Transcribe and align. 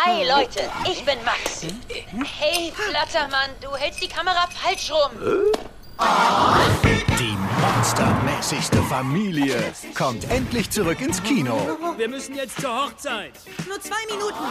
Hi 0.00 0.24
Leute, 0.24 0.60
ich 0.88 1.04
bin 1.04 1.18
Max. 1.24 1.66
Hey 2.38 2.72
Flattermann, 2.72 3.50
du 3.60 3.74
hältst 3.74 4.00
die 4.00 4.06
Kamera 4.06 4.46
falsch 4.46 4.92
rum. 4.92 5.10
Die 7.18 7.36
monstermäßigste 7.60 8.80
Familie 8.84 9.56
kommt 9.96 10.30
endlich 10.30 10.70
zurück 10.70 11.00
ins 11.00 11.20
Kino. 11.20 11.76
Wir 11.96 12.08
müssen 12.08 12.36
jetzt 12.36 12.60
zur 12.60 12.84
Hochzeit. 12.84 13.32
Nur 13.66 13.80
zwei 13.80 14.06
Minuten. 14.08 14.44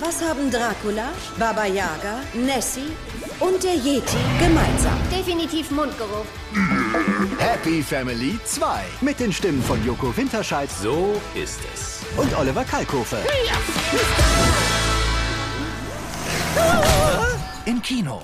Was 0.00 0.22
haben 0.22 0.50
Dracula, 0.50 1.08
Baba 1.38 1.64
Yaga, 1.64 2.20
Nessie 2.34 2.92
und 3.40 3.64
der 3.64 3.76
Yeti 3.76 4.18
gemeinsam? 4.38 4.98
Definitiv 5.10 5.70
Mundgeruch. 5.70 6.26
Happy 7.54 7.84
Family 7.84 8.36
2 8.44 8.82
mit 9.00 9.20
den 9.20 9.32
Stimmen 9.32 9.62
von 9.62 9.78
Joko 9.86 10.14
Winterscheid 10.16 10.68
So 10.68 11.20
ist 11.36 11.60
es. 11.72 12.02
und 12.16 12.36
Oliver 12.36 12.64
Kalkofe. 12.64 13.18
Im 17.64 17.80
Kino. 17.80 18.22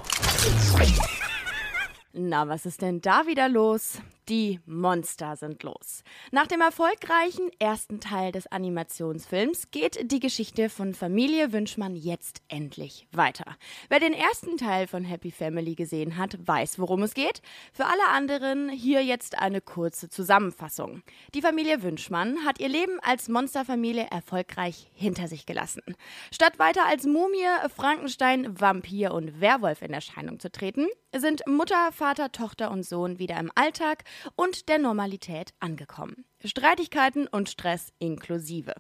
Na, 2.13 2.49
was 2.49 2.67
ist 2.67 2.83
denn 2.83 3.01
da 3.01 3.25
wieder 3.25 3.49
los? 3.49 3.99
Die 4.31 4.61
Monster 4.65 5.35
sind 5.35 5.65
los. 5.65 6.05
Nach 6.31 6.47
dem 6.47 6.61
erfolgreichen 6.61 7.51
ersten 7.59 7.99
Teil 7.99 8.31
des 8.31 8.47
Animationsfilms 8.47 9.73
geht 9.73 10.09
die 10.13 10.21
Geschichte 10.21 10.69
von 10.71 10.95
Familie 10.95 11.53
Wünschmann 11.53 11.97
jetzt 11.97 12.41
endlich 12.47 13.09
weiter. 13.11 13.57
Wer 13.89 13.99
den 13.99 14.13
ersten 14.13 14.57
Teil 14.57 14.87
von 14.87 15.03
Happy 15.03 15.33
Family 15.33 15.75
gesehen 15.75 16.17
hat, 16.17 16.39
weiß, 16.47 16.79
worum 16.79 17.03
es 17.03 17.15
geht. 17.15 17.43
Für 17.73 17.87
alle 17.87 18.07
anderen 18.13 18.69
hier 18.69 19.03
jetzt 19.03 19.37
eine 19.37 19.61
kurze 19.61 20.09
Zusammenfassung. 20.09 21.03
Die 21.35 21.43
Familie 21.43 21.83
Wünschmann 21.83 22.45
hat 22.47 22.61
ihr 22.61 22.69
Leben 22.69 23.01
als 23.03 23.29
Monsterfamilie 23.29 24.07
erfolgreich 24.13 24.93
hinter 24.95 25.27
sich 25.27 25.45
gelassen. 25.45 25.83
Statt 26.31 26.61
weiter 26.61 26.87
als 26.87 27.05
Mumie, 27.05 27.49
Frankenstein, 27.75 28.61
Vampir 28.61 29.13
und 29.13 29.41
Werwolf 29.41 29.83
in 29.83 29.93
Erscheinung 29.93 30.39
zu 30.39 30.53
treten, 30.53 30.87
sind 31.17 31.45
Mutter, 31.49 31.91
Vater, 31.91 32.31
Tochter 32.31 32.71
und 32.71 32.85
Sohn 32.85 33.19
wieder 33.19 33.37
im 33.39 33.51
Alltag 33.57 34.05
und 34.37 34.69
der 34.69 34.79
Normalität 34.79 35.53
angekommen. 35.61 36.25
Streitigkeiten 36.45 37.27
und 37.27 37.51
Stress 37.51 37.93
inklusive. 37.99 38.75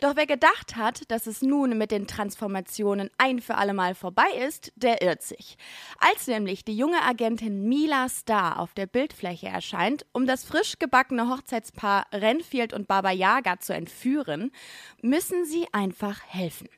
Doch 0.00 0.16
wer 0.16 0.26
gedacht 0.26 0.76
hat, 0.76 1.10
dass 1.10 1.26
es 1.26 1.40
nun 1.40 1.78
mit 1.78 1.90
den 1.90 2.06
Transformationen 2.06 3.10
ein 3.16 3.40
für 3.40 3.54
allemal 3.54 3.94
vorbei 3.94 4.28
ist, 4.46 4.72
der 4.76 5.00
irrt 5.00 5.22
sich. 5.22 5.56
Als 5.98 6.26
nämlich 6.26 6.64
die 6.64 6.76
junge 6.76 7.02
Agentin 7.02 7.66
Mila 7.68 8.08
Starr 8.08 8.58
auf 8.58 8.74
der 8.74 8.86
Bildfläche 8.86 9.48
erscheint, 9.48 10.04
um 10.12 10.26
das 10.26 10.44
frisch 10.44 10.78
gebackene 10.78 11.30
Hochzeitspaar 11.30 12.06
Renfield 12.12 12.72
und 12.72 12.88
Baba 12.88 13.10
Yaga 13.10 13.58
zu 13.58 13.72
entführen, 13.72 14.52
müssen 15.00 15.44
sie 15.46 15.66
einfach 15.72 16.20
helfen. 16.26 16.68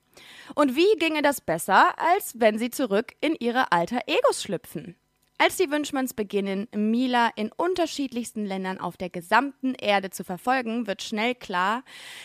Und 0.54 0.76
wie 0.76 0.98
ginge 0.98 1.22
das 1.22 1.40
besser, 1.40 1.98
als 1.98 2.34
wenn 2.38 2.58
sie 2.58 2.70
zurück 2.70 3.14
in 3.20 3.34
ihre 3.38 3.72
alter 3.72 4.00
Egos 4.06 4.42
schlüpfen? 4.42 4.96
Als 5.42 5.56
die 5.56 5.70
Wünschmanns 5.70 6.12
beginnen, 6.12 6.68
Mila 6.76 7.30
in 7.34 7.50
unterschiedlichsten 7.50 8.44
Ländern 8.44 8.78
auf 8.78 8.98
der 8.98 9.08
gesamten 9.08 9.72
Erde 9.72 10.10
zu 10.10 10.22
verfolgen, 10.22 10.86
wird 10.86 11.00
schnell 11.00 11.34
klar, 11.34 11.82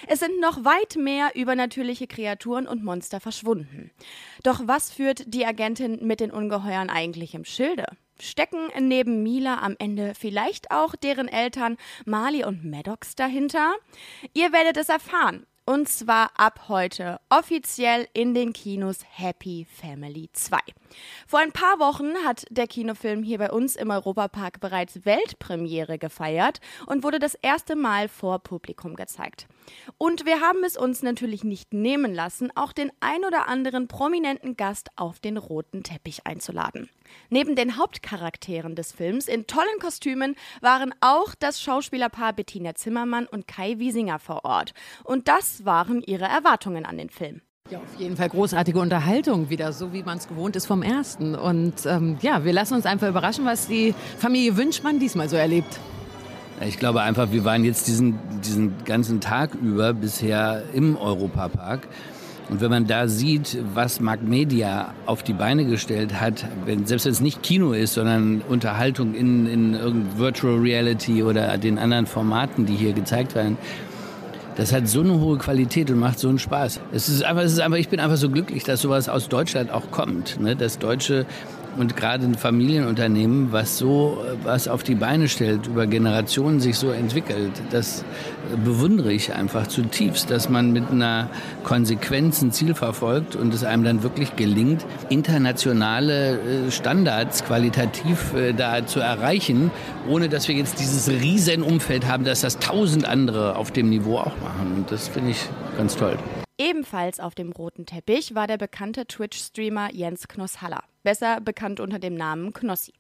es 0.07 0.19
sind 0.19 0.41
noch 0.41 0.65
weit 0.65 0.97
mehr 0.97 1.33
übernatürliche 1.33 2.07
Kreaturen 2.07 2.67
und 2.67 2.83
Monster 2.83 3.21
verschwunden. 3.21 3.91
Doch 4.43 4.63
was 4.65 4.91
führt 4.91 5.33
die 5.33 5.45
Agentin 5.45 6.05
mit 6.05 6.19
den 6.19 6.29
Ungeheuern 6.29 6.89
eigentlich 6.89 7.35
im 7.35 7.45
Schilde? 7.45 7.85
Stecken 8.19 8.67
neben 8.81 9.23
Mila 9.23 9.59
am 9.59 9.77
Ende 9.79 10.11
vielleicht 10.13 10.71
auch 10.71 10.93
deren 10.97 11.29
Eltern 11.29 11.77
Mali 12.03 12.43
und 12.43 12.69
Maddox 12.69 13.15
dahinter? 13.15 13.75
Ihr 14.33 14.51
werdet 14.51 14.75
es 14.75 14.89
erfahren. 14.89 15.45
Und 15.67 15.89
zwar 15.89 16.29
ab 16.35 16.65
heute 16.67 17.19
offiziell 17.29 18.07
in 18.13 18.35
den 18.35 18.53
Kinos 18.53 18.99
Happy 19.09 19.65
Family 19.65 20.29
2. 20.31 20.59
Vor 21.25 21.39
ein 21.39 21.51
paar 21.53 21.79
Wochen 21.79 22.13
hat 22.23 22.45
der 22.51 22.67
Kinofilm 22.67 23.23
hier 23.23 23.39
bei 23.39 23.51
uns 23.51 23.75
im 23.75 23.89
Europapark 23.89 24.59
bereits 24.59 25.05
Weltpremiere 25.05 25.97
gefeiert 25.97 26.59
und 26.85 27.03
wurde 27.03 27.17
das 27.17 27.33
erste 27.33 27.75
Mal 27.75 28.09
vor 28.09 28.37
Publikum 28.39 28.95
gezeigt. 28.95 29.47
Und 29.97 30.25
wir 30.25 30.41
haben 30.41 30.63
es 30.63 30.77
uns 30.77 31.03
natürlich 31.03 31.43
nicht 31.43 31.73
nehmen 31.73 32.13
lassen, 32.13 32.51
auch 32.55 32.73
den 32.73 32.91
ein 32.99 33.23
oder 33.25 33.47
anderen 33.47 33.87
prominenten 33.87 34.57
Gast 34.57 34.89
auf 34.95 35.19
den 35.19 35.37
roten 35.37 35.83
Teppich 35.83 36.25
einzuladen. 36.25 36.89
Neben 37.29 37.55
den 37.55 37.77
Hauptcharakteren 37.77 38.75
des 38.75 38.91
Films 38.91 39.27
in 39.27 39.47
tollen 39.47 39.79
Kostümen 39.79 40.35
waren 40.61 40.93
auch 41.01 41.35
das 41.35 41.61
Schauspielerpaar 41.61 42.33
Bettina 42.33 42.75
Zimmermann 42.75 43.27
und 43.27 43.47
Kai 43.47 43.79
Wiesinger 43.79 44.19
vor 44.19 44.45
Ort. 44.45 44.73
Und 45.03 45.27
das 45.27 45.65
waren 45.65 46.01
ihre 46.01 46.25
Erwartungen 46.25 46.85
an 46.85 46.97
den 46.97 47.09
Film. 47.09 47.41
Ja, 47.71 47.79
auf 47.79 47.99
jeden 47.99 48.15
Fall 48.15 48.29
großartige 48.29 48.79
Unterhaltung 48.79 49.49
wieder, 49.49 49.73
so 49.73 49.91
wie 49.91 50.03
man 50.03 50.19
es 50.19 50.27
gewohnt 50.27 50.55
ist 50.55 50.67
vom 50.67 50.83
ersten. 50.83 51.33
Und 51.33 51.85
ähm, 51.87 52.17
ja, 52.21 52.45
wir 52.45 52.53
lassen 52.53 52.75
uns 52.75 52.85
einfach 52.85 53.09
überraschen, 53.09 53.43
was 53.45 53.67
die 53.67 53.95
Familie 54.19 54.55
Wünschmann 54.55 54.99
diesmal 54.99 55.29
so 55.29 55.35
erlebt. 55.35 55.79
Ich 56.61 56.79
glaube 56.79 57.01
einfach, 57.01 57.31
wir 57.31 57.43
waren 57.43 57.65
jetzt 57.65 57.87
diesen, 57.87 58.17
diesen 58.43 58.73
ganzen 58.85 59.19
Tag 59.19 59.55
über 59.55 59.93
bisher 59.93 60.63
im 60.73 60.95
Europapark. 60.95 61.87
Und 62.49 62.61
wenn 62.61 62.69
man 62.69 62.85
da 62.85 63.07
sieht, 63.07 63.57
was 63.73 63.99
Mark 63.99 64.21
Media 64.21 64.93
auf 65.05 65.23
die 65.23 65.33
Beine 65.33 65.65
gestellt 65.65 66.21
hat, 66.21 66.45
wenn, 66.65 66.85
selbst 66.85 67.05
wenn 67.05 67.11
es 67.11 67.19
nicht 67.19 67.41
Kino 67.41 67.73
ist, 67.73 67.95
sondern 67.95 68.41
Unterhaltung 68.47 69.15
in, 69.15 69.47
in 69.47 69.73
irgendeiner 69.73 70.19
Virtual 70.19 70.57
Reality 70.59 71.23
oder 71.23 71.57
den 71.57 71.79
anderen 71.79 72.05
Formaten, 72.05 72.65
die 72.65 72.75
hier 72.75 72.93
gezeigt 72.93 73.35
werden, 73.35 73.57
das 74.55 74.71
hat 74.71 74.87
so 74.87 75.01
eine 75.01 75.19
hohe 75.19 75.37
Qualität 75.37 75.89
und 75.91 75.99
macht 75.99 76.19
so 76.19 76.29
einen 76.29 76.39
Spaß. 76.39 76.79
Es 76.93 77.09
ist 77.09 77.23
einfach, 77.23 77.43
es 77.43 77.51
ist 77.51 77.59
einfach, 77.59 77.77
ich 77.77 77.89
bin 77.89 77.99
einfach 77.99 78.17
so 78.17 78.29
glücklich, 78.29 78.63
dass 78.63 78.81
sowas 78.81 79.09
aus 79.09 79.27
Deutschland 79.27 79.71
auch 79.71 79.91
kommt. 79.91 80.39
Ne? 80.39 80.55
Dass 80.55 80.77
Deutsche 80.77 81.25
und 81.77 81.95
gerade 81.95 82.25
ein 82.25 82.35
Familienunternehmen, 82.35 83.51
was 83.51 83.77
so 83.77 84.23
was 84.43 84.67
auf 84.67 84.83
die 84.83 84.95
Beine 84.95 85.27
stellt, 85.27 85.67
über 85.67 85.87
Generationen 85.87 86.59
sich 86.59 86.77
so 86.77 86.91
entwickelt, 86.91 87.51
das 87.71 88.03
bewundere 88.63 89.11
ich 89.11 89.33
einfach 89.33 89.67
zutiefst, 89.67 90.29
dass 90.29 90.49
man 90.49 90.71
mit 90.71 90.89
einer 90.89 91.29
Konsequenz 91.63 92.41
ein 92.41 92.51
Ziel 92.51 92.75
verfolgt 92.75 93.35
und 93.35 93.53
es 93.53 93.63
einem 93.63 93.83
dann 93.83 94.03
wirklich 94.03 94.35
gelingt, 94.35 94.85
internationale 95.09 96.39
äh, 96.39 96.71
Standards 96.71 97.43
qualitativ 97.43 98.33
äh, 98.33 98.53
da 98.53 98.85
zu 98.85 98.99
erreichen, 98.99 99.71
ohne 100.07 100.29
dass 100.29 100.47
wir 100.47 100.55
jetzt 100.55 100.79
dieses 100.79 101.09
Riesenumfeld 101.09 102.07
haben, 102.07 102.23
dass 102.23 102.41
das 102.41 102.59
tausend 102.59 103.05
andere 103.05 103.55
auf 103.55 103.71
dem 103.71 103.89
Niveau 103.89 104.17
auch 104.17 104.37
machen. 104.41 104.73
Und 104.75 104.91
das 104.91 105.07
finde 105.07 105.31
ich 105.31 105.39
ganz 105.77 105.95
toll. 105.95 106.17
Ebenfalls 106.57 107.19
auf 107.19 107.35
dem 107.35 107.51
roten 107.51 107.85
Teppich 107.85 108.33
war 108.33 108.47
der 108.47 108.57
bekannte 108.57 109.05
Twitch-Streamer 109.05 109.93
Jens 109.93 110.29
Knosshaller, 110.29 110.83
besser 111.03 111.41
bekannt 111.41 111.81
unter 111.81 111.99
dem 111.99 112.15
Namen 112.15 112.53
Knossi. 112.53 112.93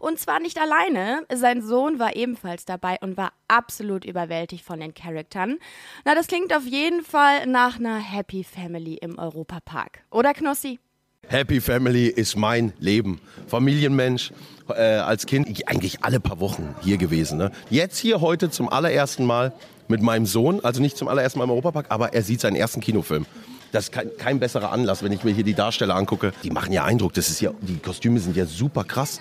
Und 0.00 0.18
zwar 0.18 0.40
nicht 0.40 0.58
alleine, 0.60 1.24
sein 1.32 1.62
Sohn 1.62 2.00
war 2.00 2.16
ebenfalls 2.16 2.64
dabei 2.64 2.98
und 3.00 3.16
war 3.16 3.32
absolut 3.46 4.04
überwältigt 4.04 4.64
von 4.64 4.80
den 4.80 4.92
Charaktern. 4.92 5.58
Na, 6.04 6.16
das 6.16 6.26
klingt 6.26 6.52
auf 6.52 6.64
jeden 6.64 7.04
Fall 7.04 7.46
nach 7.46 7.78
einer 7.78 7.98
Happy 7.98 8.42
Family 8.42 8.94
im 8.94 9.18
Europapark. 9.20 10.02
Oder 10.10 10.34
Knossi? 10.34 10.80
Happy 11.28 11.60
Family 11.60 12.06
ist 12.06 12.36
mein 12.36 12.72
Leben. 12.78 13.20
Familienmensch, 13.48 14.32
äh, 14.68 14.82
als 14.82 15.26
Kind 15.26 15.48
eigentlich 15.66 16.04
alle 16.04 16.20
paar 16.20 16.38
Wochen 16.38 16.74
hier 16.82 16.98
gewesen. 16.98 17.38
Ne? 17.38 17.50
Jetzt 17.68 17.98
hier 17.98 18.20
heute 18.20 18.50
zum 18.50 18.68
allerersten 18.68 19.24
Mal 19.24 19.52
mit 19.88 20.02
meinem 20.02 20.26
Sohn, 20.26 20.60
also 20.64 20.80
nicht 20.80 20.96
zum 20.96 21.08
allerersten 21.08 21.38
Mal 21.38 21.44
im 21.44 21.50
Europapark, 21.50 21.86
aber 21.88 22.14
er 22.14 22.22
sieht 22.22 22.40
seinen 22.40 22.56
ersten 22.56 22.80
Kinofilm. 22.80 23.26
Das 23.72 23.84
ist 23.84 23.92
kein, 23.92 24.10
kein 24.16 24.38
besserer 24.38 24.70
Anlass, 24.70 25.02
wenn 25.02 25.12
ich 25.12 25.24
mir 25.24 25.32
hier 25.32 25.44
die 25.44 25.54
Darsteller 25.54 25.96
angucke. 25.96 26.32
Die 26.44 26.50
machen 26.50 26.72
ja 26.72 26.84
Eindruck. 26.84 27.12
Das 27.14 27.28
ist 27.28 27.40
ja, 27.40 27.50
die 27.60 27.78
Kostüme 27.78 28.20
sind 28.20 28.36
ja 28.36 28.46
super 28.46 28.84
krass. 28.84 29.20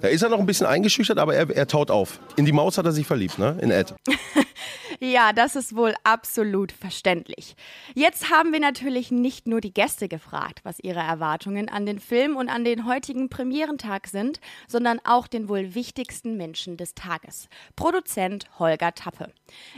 Da 0.00 0.08
ist 0.08 0.22
er 0.22 0.28
noch 0.28 0.40
ein 0.40 0.46
bisschen 0.46 0.66
eingeschüchtert, 0.66 1.18
aber 1.18 1.34
er, 1.34 1.48
er 1.50 1.66
taut 1.68 1.90
auf. 1.90 2.18
In 2.36 2.44
die 2.44 2.52
Maus 2.52 2.76
hat 2.78 2.84
er 2.84 2.92
sich 2.92 3.06
verliebt, 3.06 3.38
ne? 3.38 3.56
In 3.60 3.70
Ed. 3.70 3.94
Ja, 5.00 5.32
das 5.32 5.56
ist 5.56 5.76
wohl 5.76 5.94
absolut 6.04 6.72
verständlich. 6.72 7.56
Jetzt 7.94 8.30
haben 8.30 8.52
wir 8.52 8.60
natürlich 8.60 9.10
nicht 9.10 9.46
nur 9.46 9.60
die 9.60 9.74
Gäste 9.74 10.08
gefragt, 10.08 10.60
was 10.62 10.78
ihre 10.80 11.00
Erwartungen 11.00 11.68
an 11.68 11.86
den 11.86 11.98
Film 11.98 12.36
und 12.36 12.48
an 12.48 12.64
den 12.64 12.86
heutigen 12.86 13.28
Premierentag 13.28 14.06
sind, 14.06 14.40
sondern 14.68 15.00
auch 15.04 15.26
den 15.26 15.48
wohl 15.48 15.74
wichtigsten 15.74 16.36
Menschen 16.36 16.76
des 16.76 16.94
Tages, 16.94 17.48
Produzent 17.76 18.46
Holger 18.58 18.94
Tappe. 18.94 19.32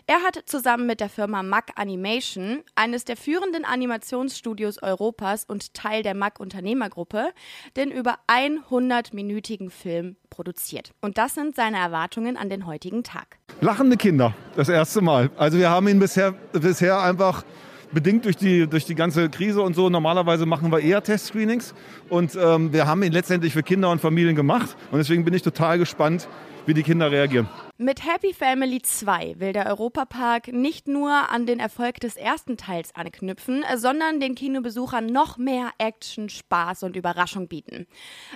Er 0.06 0.22
hat 0.22 0.42
zusammen 0.46 0.86
mit 0.86 1.00
der 1.00 1.08
Firma 1.08 1.42
Mack 1.42 1.72
Animation, 1.76 2.62
eines 2.74 3.04
der 3.04 3.16
führenden 3.16 3.64
Animationsstudios 3.64 4.82
Europas 4.82 5.44
und 5.44 5.74
Teil 5.74 6.02
der 6.02 6.14
Mack 6.14 6.40
Unternehmergruppe, 6.40 7.32
den 7.76 7.90
über 7.90 8.18
100-minütigen 8.28 9.70
Film 9.70 10.16
produziert. 10.30 10.92
Und 11.00 11.18
das 11.18 11.34
sind 11.34 11.56
seine 11.56 11.78
Erwartungen 11.78 12.36
an 12.36 12.50
den 12.50 12.66
heutigen 12.66 13.02
Tag. 13.02 13.38
Lachende 13.60 13.96
Kinder, 13.96 14.34
das 14.54 14.68
erste 14.68 15.00
Mal. 15.00 15.30
Also 15.36 15.56
wir 15.56 15.70
haben 15.70 15.88
ihn 15.88 15.98
bisher, 15.98 16.34
bisher 16.52 17.00
einfach 17.00 17.42
bedingt 17.92 18.24
durch 18.24 18.36
die, 18.36 18.66
durch 18.66 18.84
die 18.84 18.94
ganze 18.94 19.28
Krise 19.28 19.62
und 19.62 19.74
so. 19.74 19.88
Normalerweise 19.88 20.46
machen 20.46 20.70
wir 20.70 20.80
eher 20.80 21.02
Testscreenings 21.02 21.74
und 22.08 22.36
ähm, 22.40 22.72
wir 22.72 22.86
haben 22.86 23.02
ihn 23.02 23.12
letztendlich 23.12 23.52
für 23.52 23.62
Kinder 23.62 23.90
und 23.90 24.00
Familien 24.00 24.36
gemacht 24.36 24.76
und 24.90 24.98
deswegen 24.98 25.24
bin 25.24 25.34
ich 25.34 25.42
total 25.42 25.78
gespannt, 25.78 26.28
wie 26.66 26.74
die 26.74 26.82
Kinder 26.82 27.10
reagieren. 27.10 27.48
Mit 27.78 28.04
Happy 28.04 28.32
Family 28.32 28.80
2 28.82 29.34
will 29.38 29.52
der 29.52 29.66
Europapark 29.66 30.48
nicht 30.48 30.88
nur 30.88 31.10
an 31.30 31.46
den 31.46 31.60
Erfolg 31.60 32.00
des 32.00 32.16
ersten 32.16 32.56
Teils 32.56 32.94
anknüpfen, 32.94 33.64
sondern 33.76 34.18
den 34.18 34.34
Kinobesuchern 34.34 35.06
noch 35.06 35.36
mehr 35.36 35.70
Action, 35.78 36.28
Spaß 36.28 36.82
und 36.82 36.96
Überraschung 36.96 37.48
bieten. 37.48 37.86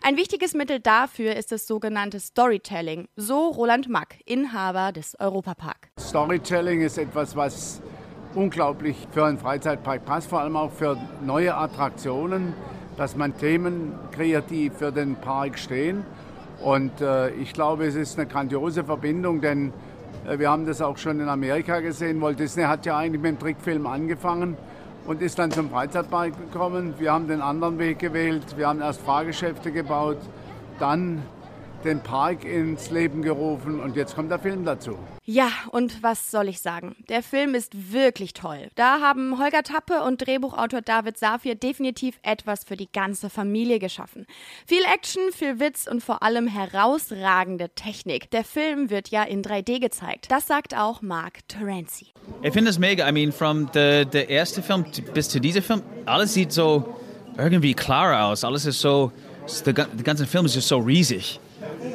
Ein 0.03 0.17
wichtiges 0.17 0.55
Mittel 0.55 0.79
dafür 0.79 1.37
ist 1.37 1.53
das 1.53 1.67
sogenannte 1.67 2.21
Storytelling, 2.21 3.09
so 3.17 3.49
Roland 3.49 3.89
Mack, 3.89 4.19
Inhaber 4.27 4.93
des 4.93 5.19
Europapark. 5.19 5.91
Storytelling 5.99 6.83
ist 6.83 6.99
etwas, 6.99 7.35
was 7.35 7.81
unglaublich 8.35 9.09
für 9.13 9.25
einen 9.25 9.39
Freizeitpark 9.39 10.05
passt, 10.05 10.29
vor 10.29 10.41
allem 10.41 10.57
auch 10.57 10.71
für 10.71 10.97
neue 11.25 11.57
Attraktionen, 11.57 12.55
dass 12.97 13.17
man 13.17 13.37
Themen 13.37 13.93
kreiert, 14.13 14.51
die 14.51 14.71
für 14.71 14.93
den 14.93 15.17
Park 15.17 15.59
stehen 15.59 16.05
und 16.61 17.01
äh, 17.01 17.31
ich 17.31 17.55
glaube, 17.55 17.87
es 17.87 17.95
ist 17.95 18.19
eine 18.19 18.29
grandiose 18.29 18.85
Verbindung, 18.85 19.41
denn 19.41 19.73
äh, 20.29 20.39
wir 20.39 20.51
haben 20.51 20.67
das 20.67 20.83
auch 20.83 20.99
schon 20.99 21.19
in 21.19 21.29
Amerika 21.29 21.81
gesehen. 21.81 22.21
Walt 22.21 22.39
Disney 22.39 22.65
hat 22.65 22.85
ja 22.85 22.99
eigentlich 22.99 23.23
mit 23.23 23.33
dem 23.33 23.39
Trickfilm 23.39 23.87
angefangen 23.87 24.57
und 25.07 25.23
ist 25.23 25.39
dann 25.39 25.51
zum 25.51 25.71
Freizeitpark 25.71 26.33
gekommen. 26.37 26.95
Wir 26.99 27.13
haben 27.13 27.29
den 27.29 27.41
anderen 27.41 27.79
Weg 27.79 27.99
gewählt. 27.99 28.59
Wir 28.59 28.69
haben 28.69 28.83
erst 28.83 29.01
Fahrgeschäfte 29.01 29.73
gebaut, 29.73 30.19
dann 30.79 31.23
den 31.85 32.03
Park 32.03 32.45
ins 32.45 32.91
Leben 32.91 33.23
gerufen 33.23 33.81
und 33.81 33.97
jetzt 33.97 34.15
kommt 34.15 34.31
der 34.31 34.39
Film 34.39 34.65
dazu. 34.65 34.99
Ja, 35.25 35.49
und 35.71 36.03
was 36.03 36.31
soll 36.31 36.49
ich 36.49 36.61
sagen? 36.61 36.97
Der 37.09 37.23
Film 37.23 37.55
ist 37.55 37.93
wirklich 37.93 38.35
toll. 38.35 38.69
Da 38.75 39.01
haben 39.01 39.39
Holger 39.39 39.63
Tappe 39.63 40.03
und 40.03 40.27
Drehbuchautor 40.27 40.83
David 40.83 41.19
Safir 41.19 41.55
definitiv 41.55 42.19
etwas 42.23 42.65
für 42.65 42.77
die 42.77 42.91
ganze 42.91 43.31
Familie 43.31 43.79
geschaffen. 43.79 44.27
Viel 44.67 44.83
Action, 44.93 45.23
viel 45.33 45.61
Witz 45.61 45.87
und 45.87 46.03
vor 46.03 46.23
allem 46.23 46.47
herausragende 46.47 47.71
Technik. 47.71 48.31
Der 48.31 48.45
Film 48.45 48.91
wird 48.91 49.09
ja 49.09 49.23
in 49.23 49.43
3D 49.43 49.81
gezeigt. 49.81 50.27
Das 50.31 50.47
sagt 50.47 50.77
auch 50.77 51.03
Mark 51.03 51.47
Terenzi. 51.49 52.09
Ich 52.43 52.53
finde 52.53 52.71
es 52.71 52.79
mega. 52.79 53.09
I 53.09 53.13
mean, 53.13 53.33
from 53.33 53.69
the, 53.73 54.05
the 54.11 54.25
erste 54.29 54.63
Film 54.63 54.85
bis 55.15 55.29
zu 55.29 55.41
diesem 55.41 55.63
Film, 55.63 55.83
alles 56.07 56.35
sieht 56.35 56.53
so 56.53 56.95
irgendwie 57.39 57.75
klarer 57.75 58.27
aus. 58.27 58.45
Alles 58.45 58.67
ist 58.67 58.81
so, 58.81 59.13
der 59.65 59.73
ganze 59.75 60.27
Film 60.27 60.47
ist 60.47 60.55
so 60.61 60.79
riesig. 60.79 61.41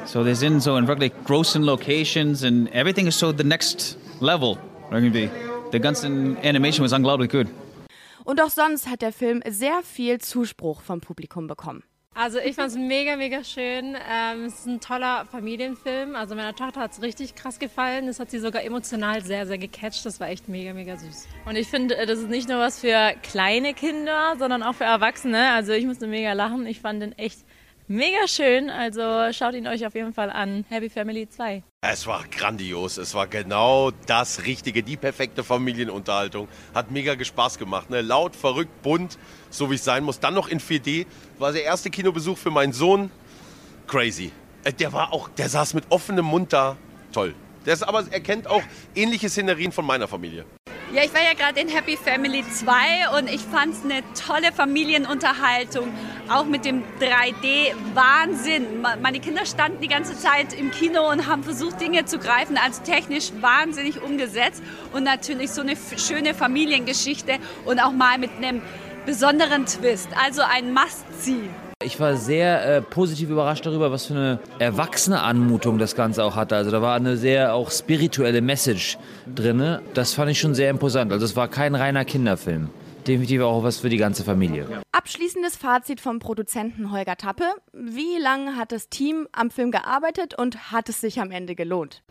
So 0.05 0.23
they 0.23 0.35
sind 0.35 0.61
so 0.61 0.77
in 0.77 0.87
wirklich 0.87 1.11
großen 1.25 1.63
Locations 1.63 2.43
and 2.43 2.73
everything 2.73 3.07
is 3.07 3.17
so 3.17 3.31
the 3.31 3.43
next 3.43 3.97
level 4.19 4.57
irgendwie. 4.91 5.29
Die 5.73 5.79
ganze 5.79 6.07
Animation 6.07 6.85
was 6.85 6.93
unglaublich 6.93 7.31
gut. 7.31 7.47
Und 8.23 8.41
auch 8.41 8.49
sonst 8.49 8.87
hat 8.89 9.01
der 9.01 9.11
Film 9.11 9.41
sehr 9.47 9.81
viel 9.83 10.19
Zuspruch 10.19 10.81
vom 10.81 11.01
Publikum 11.01 11.47
bekommen. 11.47 11.83
Also 12.17 12.39
ich 12.39 12.55
fand 12.55 12.69
es 12.69 12.77
mega, 12.77 13.17
mega 13.17 13.43
schön. 13.43 13.97
Ähm, 14.09 14.45
es 14.45 14.59
ist 14.59 14.67
ein 14.67 14.79
toller 14.79 15.25
Familienfilm. 15.25 16.15
Also 16.15 16.33
meiner 16.33 16.55
Tochter 16.55 16.79
hat 16.79 16.93
es 16.93 17.01
richtig 17.01 17.35
krass 17.35 17.59
gefallen. 17.59 18.07
Es 18.07 18.21
hat 18.21 18.31
sie 18.31 18.39
sogar 18.39 18.63
emotional 18.63 19.21
sehr, 19.21 19.45
sehr 19.45 19.57
gecatcht. 19.57 20.05
Das 20.05 20.21
war 20.21 20.29
echt 20.29 20.47
mega, 20.47 20.73
mega 20.73 20.95
süß. 20.95 21.27
Und 21.45 21.57
ich 21.57 21.67
finde, 21.67 21.97
das 22.05 22.19
ist 22.19 22.29
nicht 22.29 22.47
nur 22.47 22.59
was 22.59 22.79
für 22.79 23.15
kleine 23.21 23.73
Kinder, 23.73 24.35
sondern 24.39 24.63
auch 24.63 24.75
für 24.75 24.85
Erwachsene. 24.85 25.51
Also 25.51 25.73
ich 25.73 25.85
musste 25.85 26.07
mega 26.07 26.31
lachen. 26.31 26.65
Ich 26.67 26.79
fand 26.79 27.01
den 27.01 27.11
echt 27.17 27.39
Mega 27.87 28.27
schön, 28.27 28.71
also 28.71 29.31
schaut 29.31 29.53
ihn 29.53 29.67
euch 29.67 29.85
auf 29.85 29.93
jeden 29.93 30.11
Fall 30.11 30.31
an. 30.31 30.65
Happy 30.69 30.89
Family 30.89 31.29
2. 31.29 31.61
Es 31.81 32.07
war 32.07 32.23
grandios, 32.31 32.97
es 32.97 33.13
war 33.13 33.27
genau 33.27 33.91
das 34.07 34.43
Richtige, 34.43 34.81
die 34.81 34.97
perfekte 34.97 35.43
Familienunterhaltung. 35.43 36.47
Hat 36.73 36.89
mega 36.89 37.13
Spaß 37.23 37.59
gemacht, 37.59 37.91
ne? 37.91 38.01
laut, 38.01 38.35
verrückt, 38.35 38.81
bunt, 38.81 39.19
so 39.51 39.69
wie 39.69 39.75
es 39.75 39.83
sein 39.83 40.03
muss. 40.03 40.19
Dann 40.19 40.33
noch 40.33 40.47
in 40.47 40.59
4D, 40.59 41.05
war 41.37 41.51
der 41.51 41.63
erste 41.63 41.91
Kinobesuch 41.91 42.39
für 42.39 42.49
meinen 42.49 42.73
Sohn. 42.73 43.11
Crazy. 43.85 44.31
Äh, 44.63 44.73
der 44.73 44.91
war 44.91 45.13
auch, 45.13 45.29
der 45.29 45.47
saß 45.47 45.75
mit 45.75 45.83
offenem 45.89 46.25
Mund 46.25 46.53
da. 46.53 46.77
Toll. 47.11 47.35
Der 47.67 47.75
ist 47.75 47.83
aber, 47.83 48.03
er 48.09 48.19
kennt 48.19 48.47
auch 48.47 48.63
ähnliche 48.95 49.29
Szenerien 49.29 49.71
von 49.71 49.85
meiner 49.85 50.07
Familie. 50.07 50.45
Ja, 50.95 51.03
ich 51.03 51.13
war 51.13 51.21
ja 51.21 51.33
gerade 51.33 51.59
in 51.59 51.67
Happy 51.67 51.97
Family 51.97 52.41
2 52.49 53.17
und 53.17 53.29
ich 53.29 53.41
fand 53.41 53.73
es 53.73 53.83
eine 53.83 54.01
tolle 54.13 54.53
Familienunterhaltung, 54.53 55.93
auch 56.29 56.45
mit 56.45 56.63
dem 56.63 56.83
3D-Wahnsinn. 57.01 58.81
Meine 59.01 59.19
Kinder 59.19 59.45
standen 59.45 59.81
die 59.81 59.89
ganze 59.89 60.17
Zeit 60.17 60.57
im 60.57 60.71
Kino 60.71 61.11
und 61.11 61.27
haben 61.27 61.43
versucht, 61.43 61.81
Dinge 61.81 62.05
zu 62.05 62.17
greifen, 62.17 62.57
also 62.57 62.81
technisch 62.81 63.33
wahnsinnig 63.41 64.01
umgesetzt 64.01 64.63
und 64.93 65.03
natürlich 65.03 65.51
so 65.51 65.59
eine 65.59 65.75
schöne 65.97 66.33
Familiengeschichte 66.33 67.39
und 67.65 67.81
auch 67.81 67.91
mal 67.91 68.17
mit 68.17 68.31
einem 68.37 68.61
besonderen 69.05 69.65
Twist, 69.65 70.07
also 70.15 70.43
ein 70.43 70.71
Must-See. 70.71 71.49
Ich 71.85 71.99
war 71.99 72.15
sehr 72.15 72.77
äh, 72.77 72.81
positiv 72.81 73.29
überrascht 73.29 73.63
darüber, 73.67 73.91
was 73.91 74.07
für 74.07 74.15
eine 74.15 74.39
erwachsene 74.57 75.21
Anmutung 75.21 75.77
das 75.77 75.95
Ganze 75.95 76.23
auch 76.23 76.35
hatte. 76.35 76.55
Also 76.55 76.71
da 76.71 76.81
war 76.81 76.95
eine 76.95 77.15
sehr 77.15 77.53
auch 77.53 77.69
spirituelle 77.69 78.41
Message 78.41 78.97
drin. 79.31 79.77
Das 79.93 80.15
fand 80.15 80.31
ich 80.31 80.39
schon 80.39 80.55
sehr 80.55 80.71
imposant. 80.71 81.11
Also 81.11 81.25
es 81.25 81.35
war 81.35 81.47
kein 81.47 81.75
reiner 81.75 82.03
Kinderfilm. 82.03 82.71
Definitiv 83.05 83.41
auch 83.41 83.61
was 83.61 83.77
für 83.77 83.89
die 83.89 83.97
ganze 83.97 84.23
Familie. 84.23 84.65
Abschließendes 84.93 85.57
Fazit 85.57 86.01
vom 86.01 86.17
Produzenten 86.17 86.91
Holger 86.91 87.17
Tappe. 87.17 87.45
Wie 87.71 88.17
lange 88.19 88.55
hat 88.55 88.71
das 88.71 88.89
Team 88.89 89.27
am 89.31 89.51
Film 89.51 89.69
gearbeitet 89.69 90.33
und 90.35 90.71
hat 90.71 90.89
es 90.89 91.01
sich 91.01 91.21
am 91.21 91.29
Ende 91.29 91.53
gelohnt? 91.53 92.01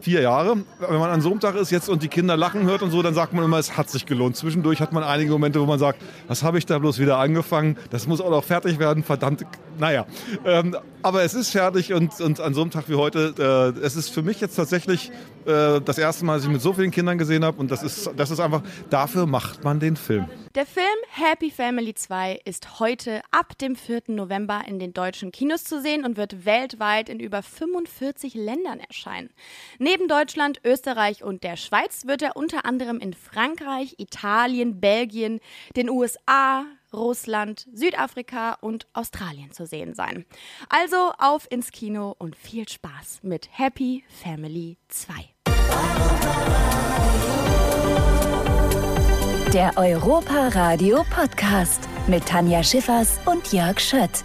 Vier 0.00 0.22
Jahre. 0.22 0.56
Wenn 0.78 0.98
man 0.98 1.10
an 1.10 1.20
so 1.20 1.30
einem 1.30 1.40
Tag 1.40 1.54
ist 1.56 1.70
jetzt 1.70 1.88
und 1.88 2.02
die 2.02 2.08
Kinder 2.08 2.36
lachen 2.36 2.64
hört 2.64 2.82
und 2.82 2.90
so, 2.90 3.02
dann 3.02 3.14
sagt 3.14 3.32
man 3.32 3.44
immer, 3.44 3.58
es 3.58 3.76
hat 3.76 3.90
sich 3.90 4.06
gelohnt. 4.06 4.36
Zwischendurch 4.36 4.80
hat 4.80 4.92
man 4.92 5.02
einige 5.02 5.30
Momente, 5.32 5.60
wo 5.60 5.66
man 5.66 5.78
sagt, 5.78 6.00
was 6.28 6.42
habe 6.42 6.58
ich 6.58 6.66
da 6.66 6.78
bloß 6.78 6.98
wieder 6.98 7.18
angefangen? 7.18 7.76
Das 7.90 8.06
muss 8.06 8.20
auch 8.20 8.30
noch 8.30 8.44
fertig 8.44 8.78
werden, 8.78 9.02
verdammt. 9.02 9.44
Naja, 9.78 10.06
ähm, 10.44 10.76
aber 11.02 11.22
es 11.22 11.34
ist 11.34 11.50
fertig 11.50 11.92
und, 11.92 12.20
und 12.20 12.40
an 12.40 12.54
so 12.54 12.62
einem 12.62 12.70
Tag 12.70 12.88
wie 12.88 12.94
heute, 12.94 13.74
äh, 13.78 13.80
es 13.80 13.96
ist 13.96 14.10
für 14.10 14.22
mich 14.22 14.40
jetzt 14.40 14.56
tatsächlich 14.56 15.10
äh, 15.46 15.80
das 15.80 15.98
erste 15.98 16.24
Mal, 16.24 16.36
dass 16.36 16.44
ich 16.44 16.50
mit 16.50 16.60
so 16.60 16.72
vielen 16.72 16.90
Kindern 16.90 17.18
gesehen 17.18 17.44
habe 17.44 17.58
und 17.58 17.70
das 17.70 17.82
ist, 17.82 18.10
das 18.16 18.30
ist 18.30 18.40
einfach, 18.40 18.62
dafür 18.90 19.26
macht 19.26 19.62
man 19.64 19.78
den 19.78 19.96
Film. 19.96 20.26
Der 20.54 20.66
Film 20.66 20.86
Happy 21.10 21.50
Family 21.50 21.94
2 21.94 22.40
ist 22.44 22.80
heute 22.80 23.20
ab 23.30 23.58
dem 23.58 23.76
4. 23.76 24.04
November 24.08 24.62
in 24.66 24.78
den 24.78 24.94
deutschen 24.94 25.30
Kinos 25.30 25.64
zu 25.64 25.80
sehen 25.80 26.04
und 26.04 26.16
wird 26.16 26.46
weltweit 26.46 27.08
in 27.08 27.20
über 27.20 27.42
45 27.42 28.34
Ländern 28.34 28.80
erscheinen. 28.80 29.30
Neben 29.78 30.08
Deutschland, 30.08 30.60
Österreich 30.64 31.22
und 31.22 31.44
der 31.44 31.56
Schweiz 31.56 32.06
wird 32.06 32.22
er 32.22 32.36
unter 32.36 32.64
anderem 32.64 32.98
in 32.98 33.12
Frankreich, 33.12 33.96
Italien, 33.98 34.80
Belgien, 34.80 35.40
den 35.76 35.90
USA, 35.90 36.64
Russland, 36.92 37.66
Südafrika 37.72 38.58
und 38.60 38.86
Australien 38.92 39.52
zu 39.52 39.66
sehen 39.66 39.94
sein. 39.94 40.24
Also 40.68 41.12
auf 41.18 41.46
ins 41.50 41.70
Kino 41.70 42.14
und 42.18 42.36
viel 42.36 42.68
Spaß 42.68 43.20
mit 43.22 43.48
Happy 43.50 44.04
Family 44.08 44.78
2. 44.88 45.14
Der 49.52 49.72
Europa 49.76 50.48
Radio 50.48 51.04
Podcast 51.14 51.88
mit 52.06 52.26
Tanja 52.26 52.62
Schiffers 52.62 53.18
und 53.24 53.52
Jörg 53.52 53.80
Schött. 53.80 54.24